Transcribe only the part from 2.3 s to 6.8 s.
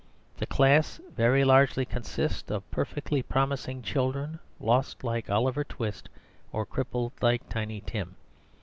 of perfectly promising children, lost like Oliver Twist, or